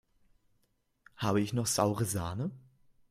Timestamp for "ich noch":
1.41-1.67